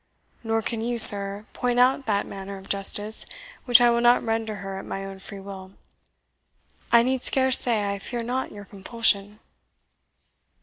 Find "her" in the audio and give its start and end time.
4.55-4.79